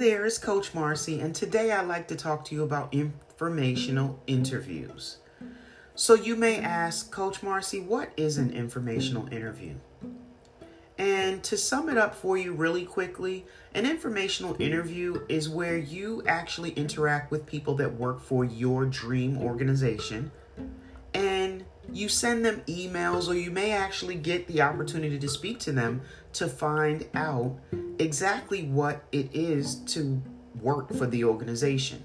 [0.00, 5.18] there, it's Coach Marcy, and today I'd like to talk to you about informational interviews.
[5.94, 9.74] So you may ask, Coach Marcy, what is an informational interview?
[10.96, 16.22] And to sum it up for you really quickly, an informational interview is where you
[16.26, 20.30] actually interact with people that work for your dream organization
[21.92, 26.02] you send them emails or you may actually get the opportunity to speak to them
[26.34, 27.58] to find out
[27.98, 30.22] exactly what it is to
[30.60, 32.04] work for the organization.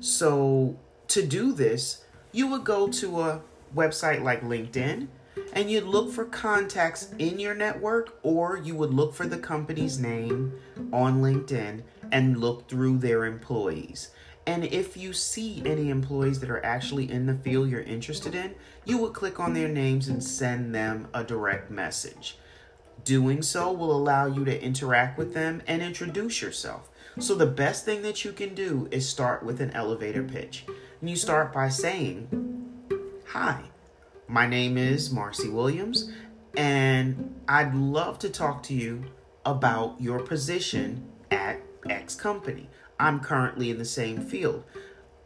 [0.00, 3.40] So, to do this, you would go to a
[3.74, 5.08] website like LinkedIn
[5.52, 9.98] and you'd look for contacts in your network or you would look for the company's
[9.98, 10.52] name
[10.92, 14.10] on LinkedIn and look through their employees.
[14.46, 18.54] And if you see any employees that are actually in the field you're interested in,
[18.84, 22.38] you would click on their names and send them a direct message.
[23.04, 26.88] Doing so will allow you to interact with them and introduce yourself.
[27.18, 30.64] So, the best thing that you can do is start with an elevator pitch.
[31.00, 32.28] And you start by saying,
[33.28, 33.64] Hi,
[34.28, 36.10] my name is Marcy Williams,
[36.56, 39.04] and I'd love to talk to you
[39.44, 42.68] about your position at X company.
[43.02, 44.62] I'm currently in the same field.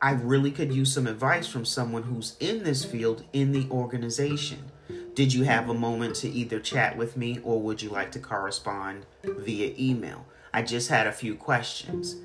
[0.00, 4.72] I really could use some advice from someone who's in this field in the organization.
[5.12, 8.18] Did you have a moment to either chat with me or would you like to
[8.18, 10.24] correspond via email?
[10.54, 12.16] I just had a few questions.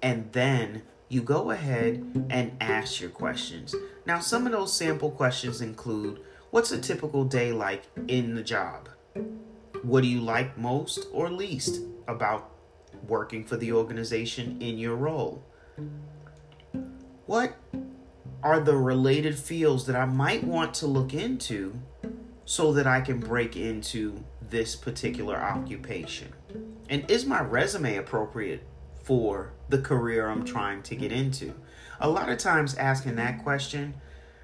[0.00, 3.74] And then you go ahead and ask your questions.
[4.06, 6.20] Now, some of those sample questions include
[6.52, 8.88] What's a typical day like in the job?
[9.82, 12.51] What do you like most or least about
[13.06, 15.44] working for the organization in your role?
[17.26, 17.54] What
[18.42, 21.78] are the related fields that I might want to look into
[22.44, 26.32] so that I can break into this particular occupation?
[26.88, 28.64] And is my resume appropriate
[29.02, 31.54] for the career I'm trying to get into?
[32.00, 33.94] A lot of times, asking that question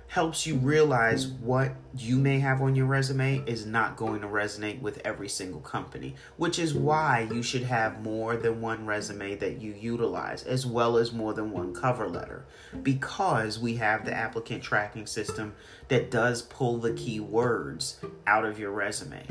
[0.09, 4.81] helps you realize what you may have on your resume is not going to resonate
[4.81, 9.61] with every single company, which is why you should have more than one resume that
[9.61, 12.47] you utilize, as well as more than one cover letter,
[12.83, 15.55] because we have the applicant tracking system
[15.89, 17.97] that does pull the keywords
[18.27, 19.27] out of your resume.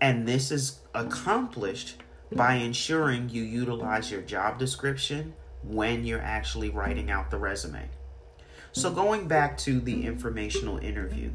[0.00, 1.96] And this is accomplished
[2.30, 5.34] by ensuring you utilize your job description
[5.64, 7.88] when you're actually writing out the resume.
[8.74, 11.30] So, going back to the informational interview,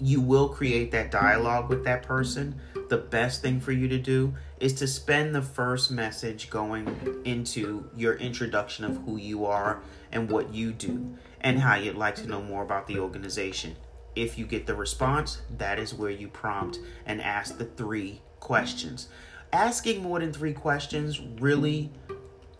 [0.00, 2.58] you will create that dialogue with that person.
[2.88, 7.90] The best thing for you to do is to spend the first message going into
[7.94, 12.26] your introduction of who you are and what you do and how you'd like to
[12.26, 13.76] know more about the organization.
[14.14, 19.08] If you get the response, that is where you prompt and ask the three questions.
[19.52, 21.92] Asking more than three questions really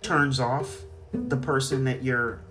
[0.03, 0.83] turns off
[1.15, 2.43] the person that you're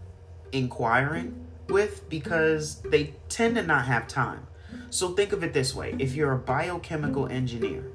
[0.58, 4.48] inquiring with because they tend to not have time.
[4.90, 7.92] So think of it this way if you're a biochemical engineer,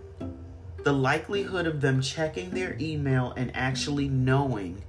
[0.84, 4.82] the likelihood of them checking their email and actually knowing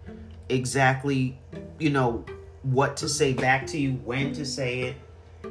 [0.49, 1.39] exactly,
[1.79, 2.25] you know,
[2.63, 4.95] what to say back to you, when to say it,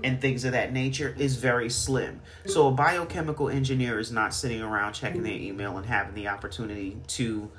[0.05, 2.21] and things of that nature is very slim.
[2.47, 6.97] So a biochemical engineer is not sitting around checking their email and having the opportunity
[7.09, 7.51] to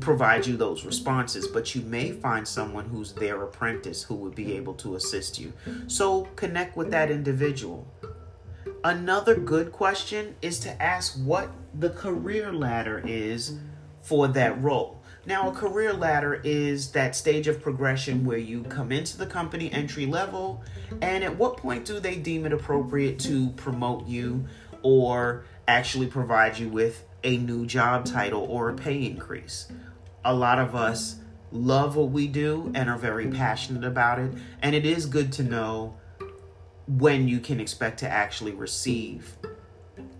[0.00, 4.56] provide you those responses, but you may find someone who's their apprentice who would be
[4.56, 5.52] able to assist you.
[5.86, 7.86] So connect with that individual.
[8.82, 13.58] Another good question is to ask what the career ladder is
[14.02, 15.00] for that role.
[15.26, 19.72] Now, a career ladder is that stage of progression where you come into the company
[19.72, 20.62] entry level,
[21.00, 24.46] and at what point do they deem it appropriate to promote you
[24.82, 29.68] or actually provide you with a new job title or a pay increase?
[30.26, 31.16] A lot of us
[31.50, 35.42] love what we do and are very passionate about it, and it is good to
[35.42, 35.96] know
[36.86, 39.38] when you can expect to actually receive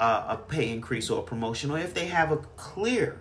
[0.00, 3.20] a, a pay increase or a promotion, or if they have a clear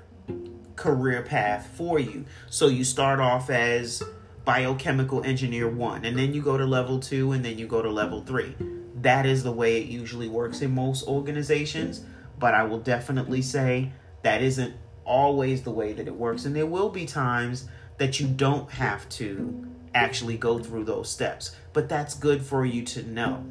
[0.75, 2.25] career path for you.
[2.49, 4.03] So you start off as
[4.45, 7.89] biochemical engineer one, and then you go to level two, and then you go to
[7.89, 8.55] level three.
[9.01, 12.03] That is the way it usually works in most organizations,
[12.39, 13.91] but I will definitely say
[14.23, 14.75] that isn't
[15.05, 17.67] always the way that it works, and there will be times
[17.97, 22.83] that you don't have to actually go through those steps, but that's good for you
[22.83, 23.45] to know.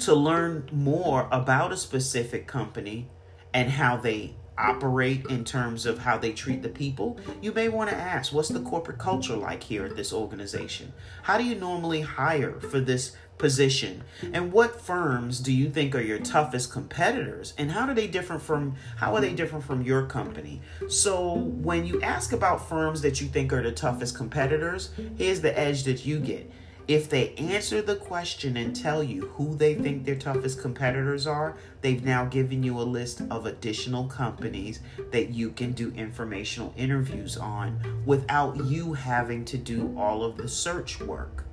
[0.00, 3.08] To learn more about a specific company
[3.52, 7.90] and how they operate in terms of how they treat the people, you may want
[7.90, 10.92] to ask what's the corporate culture like here at this organization?
[11.22, 14.04] How do you normally hire for this position?
[14.34, 17.54] And what firms do you think are your toughest competitors?
[17.56, 20.60] And how do they differ from how are they different from your company?
[20.88, 25.58] So when you ask about firms that you think are the toughest competitors here's the
[25.58, 26.50] edge that you get
[26.90, 31.56] if they answer the question and tell you who they think their toughest competitors are,
[31.82, 34.80] they've now given you a list of additional companies
[35.12, 40.48] that you can do informational interviews on without you having to do all of the
[40.48, 41.44] search work.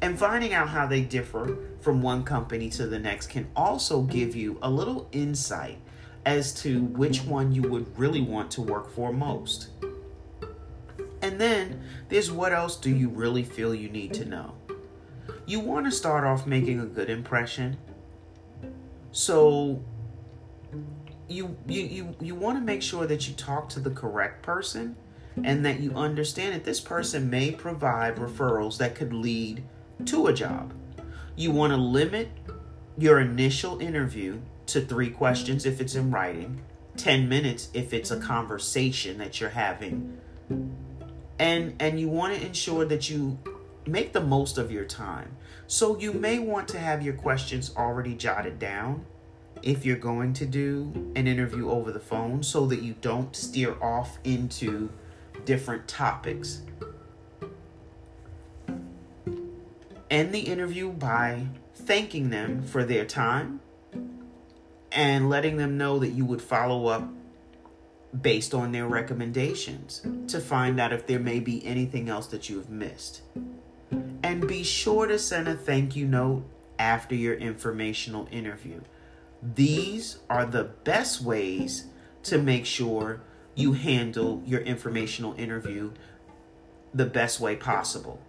[0.00, 4.34] And finding out how they differ from one company to the next can also give
[4.34, 5.78] you a little insight
[6.26, 9.68] as to which one you would really want to work for most.
[11.22, 14.54] And then there's what else do you really feel you need to know?
[15.46, 17.76] You want to start off making a good impression.
[19.10, 19.82] So
[21.28, 24.96] you you you, you want to make sure that you talk to the correct person
[25.42, 29.64] and that you understand that this person may provide referrals that could lead
[30.04, 30.74] to a job.
[31.36, 32.28] You want to limit
[32.98, 36.60] your initial interview to 3 questions if it's in writing,
[36.98, 40.18] 10 minutes if it's a conversation that you're having.
[41.38, 43.38] And and you want to ensure that you
[43.86, 45.36] make the most of your time.
[45.66, 49.04] So you may want to have your questions already jotted down
[49.62, 53.80] if you're going to do an interview over the phone so that you don't steer
[53.82, 54.90] off into
[55.44, 56.62] different topics.
[60.10, 63.60] End the interview by thanking them for their time
[64.90, 67.08] and letting them know that you would follow up
[68.20, 72.68] based on their recommendations to find out if there may be anything else that you've
[72.68, 73.22] missed.
[74.46, 76.44] Be sure to send a thank you note
[76.78, 78.80] after your informational interview.
[79.40, 81.86] These are the best ways
[82.24, 83.20] to make sure
[83.54, 85.92] you handle your informational interview
[86.92, 88.20] the best way possible.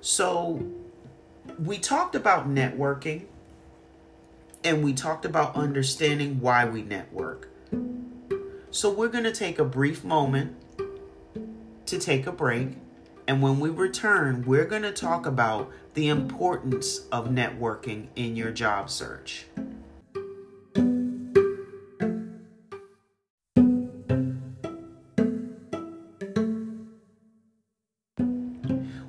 [0.00, 0.66] So,
[1.58, 3.26] we talked about networking
[4.64, 7.48] and we talked about understanding why we network.
[8.72, 10.56] So, we're going to take a brief moment
[11.86, 12.70] to take a break
[13.30, 18.50] and when we return, we're going to talk about the importance of networking in your
[18.50, 19.46] job search.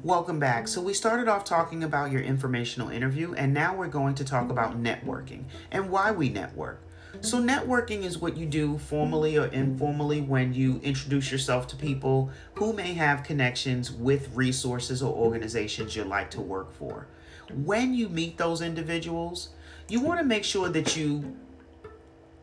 [0.04, 0.68] Welcome back.
[0.68, 4.52] So, we started off talking about your informational interview, and now we're going to talk
[4.52, 6.84] about networking and why we network.
[7.20, 12.32] So, networking is what you do formally or informally when you introduce yourself to people
[12.54, 17.08] who may have connections with resources or organizations you'd like to work for.
[17.54, 19.50] When you meet those individuals,
[19.90, 21.36] you want to make sure that you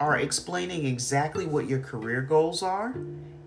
[0.00, 2.94] are explaining exactly what your career goals are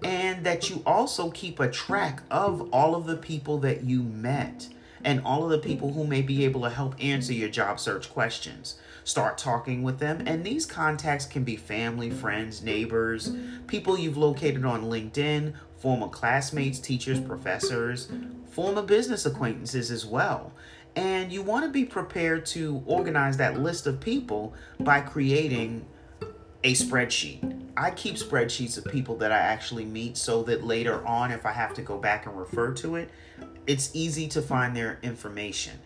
[0.03, 4.67] and that you also keep a track of all of the people that you met
[5.03, 8.09] and all of the people who may be able to help answer your job search
[8.11, 10.23] questions start talking with them.
[10.25, 13.35] And these contacts can be family, friends, neighbors,
[13.67, 18.11] people you've located on LinkedIn, former classmates, teachers, professors,
[18.51, 20.53] former business acquaintances as well.
[20.95, 25.85] And you want to be prepared to organize that list of people by creating
[26.63, 27.69] a spreadsheet.
[27.77, 31.51] I keep spreadsheets of people that I actually meet so that later on, if I
[31.51, 33.09] have to go back and refer to it,
[33.65, 35.79] it's easy to find their information.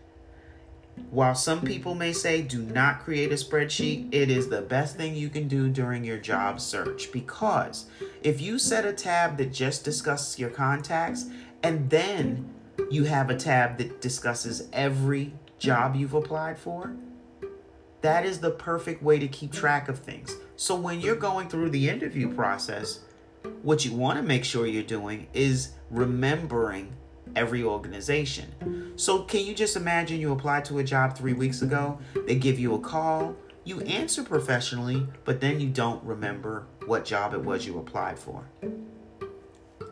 [1.11, 5.15] While some people may say do not create a spreadsheet, it is the best thing
[5.15, 7.85] you can do during your job search because
[8.21, 11.29] if you set a tab that just discusses your contacts
[11.63, 12.49] and then
[12.91, 16.93] you have a tab that discusses every job you've applied for,
[18.01, 20.35] that is the perfect way to keep track of things.
[20.57, 22.99] So when you're going through the interview process,
[23.63, 26.93] what you want to make sure you're doing is remembering
[27.35, 28.93] every organization.
[28.95, 31.99] So, can you just imagine you applied to a job three weeks ago?
[32.25, 37.33] They give you a call, you answer professionally, but then you don't remember what job
[37.33, 38.47] it was you applied for.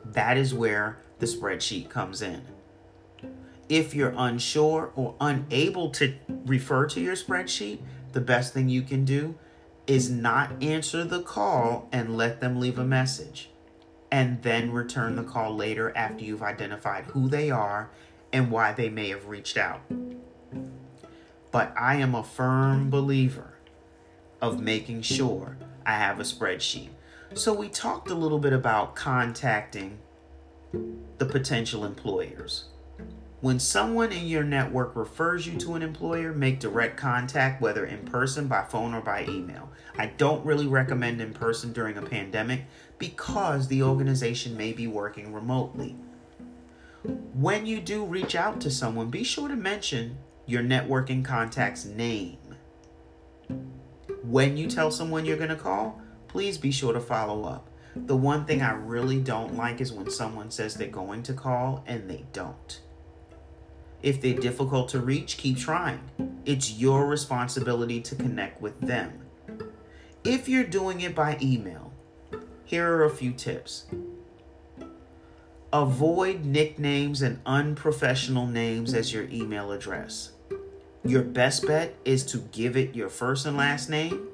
[0.06, 2.44] That is where the spreadsheet comes in.
[3.68, 6.14] If you're unsure or unable to
[6.46, 7.80] refer to your spreadsheet,
[8.12, 9.36] the best thing you can do
[9.88, 13.50] is not answer the call and let them leave a message
[14.14, 17.90] and then return the call later after you've identified who they are
[18.32, 19.82] and why they may have reached out.
[21.50, 23.56] But I am a firm believer
[24.40, 26.90] of making sure I have a spreadsheet.
[27.34, 29.98] So we talked a little bit about contacting
[31.18, 32.66] the potential employers.
[33.44, 38.06] When someone in your network refers you to an employer, make direct contact, whether in
[38.06, 39.70] person, by phone, or by email.
[39.98, 42.62] I don't really recommend in person during a pandemic
[43.00, 45.98] because the organization may be working remotely.
[47.34, 52.38] When you do reach out to someone, be sure to mention your networking contact's name.
[54.24, 57.68] When you tell someone you're going to call, please be sure to follow up.
[57.94, 61.84] The one thing I really don't like is when someone says they're going to call
[61.86, 62.80] and they don't.
[64.04, 66.02] If they're difficult to reach, keep trying.
[66.46, 69.22] It's your responsibility to connect with them.
[70.26, 71.94] If you're doing it by email,
[72.66, 73.86] here are a few tips.
[75.72, 80.34] Avoid nicknames and unprofessional names as your email address.
[81.06, 84.28] Your best bet is to give it your first and last name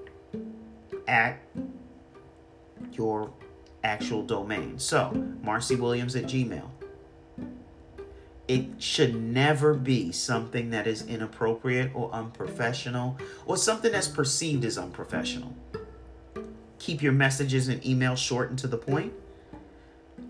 [1.07, 1.39] at
[2.93, 3.31] your
[3.83, 4.79] actual domain.
[4.79, 5.11] So,
[5.41, 6.69] Marcy Williams at Gmail.
[8.49, 13.15] It should never be something that is inappropriate or unprofessional
[13.45, 15.53] or something that's perceived as unprofessional.
[16.79, 19.13] Keep your messages and emails short and to the point.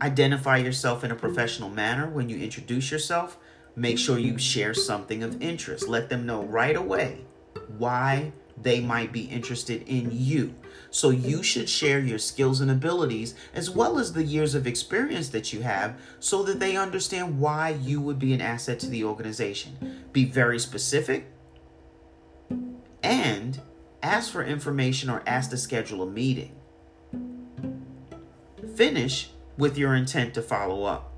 [0.01, 3.37] Identify yourself in a professional manner when you introduce yourself.
[3.77, 5.87] Make sure you share something of interest.
[5.87, 7.21] Let them know right away
[7.77, 10.55] why they might be interested in you.
[10.91, 15.29] So you should share your skills and abilities as well as the years of experience
[15.29, 19.03] that you have so that they understand why you would be an asset to the
[19.03, 20.05] organization.
[20.11, 21.27] Be very specific
[23.03, 23.61] and
[24.01, 26.55] ask for information or ask to schedule a meeting.
[28.75, 31.08] Finish with your intent to follow up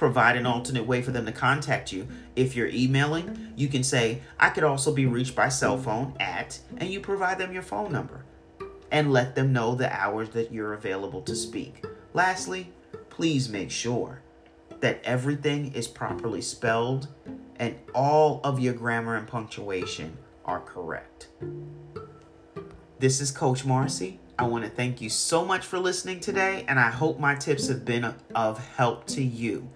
[0.00, 2.08] provide an alternate way for them to contact you.
[2.34, 6.58] If you're emailing, you can say, I could also be reached by cell phone at,
[6.78, 8.24] and you provide them your phone number
[8.90, 11.84] and let them know the hours that you're available to speak.
[12.14, 12.72] Lastly,
[13.10, 14.22] please make sure
[14.80, 17.08] that everything is properly spelled
[17.56, 20.16] and all of your grammar and punctuation
[20.46, 21.28] are correct.
[22.98, 24.18] This is Coach Marcy.
[24.38, 27.68] I want to thank you so much for listening today, and I hope my tips
[27.68, 29.68] have been of help to you.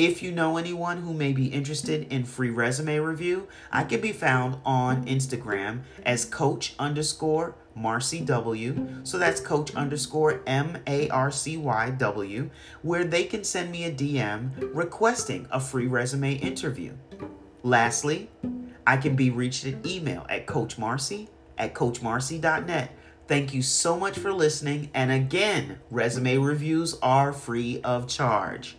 [0.00, 4.12] If you know anyone who may be interested in free resume review, I can be
[4.12, 9.02] found on Instagram as coach underscore Marcy W.
[9.02, 12.48] So that's coach underscore M A R C Y W,
[12.80, 16.94] where they can send me a DM requesting a free resume interview.
[17.62, 18.30] Lastly,
[18.86, 21.28] I can be reached at email at coachmarcy
[21.58, 22.90] at coachmarcy.net.
[23.28, 24.88] Thank you so much for listening.
[24.94, 28.78] And again, resume reviews are free of charge.